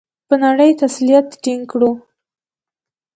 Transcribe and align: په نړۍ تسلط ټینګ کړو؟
په 0.27 0.35
نړۍ 0.43 0.71
تسلط 0.81 1.27
ټینګ 1.43 1.63
کړو؟ 1.71 1.91